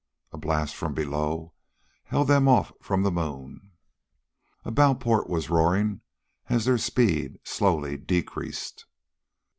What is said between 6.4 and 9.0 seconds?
as their speed slowly decreased.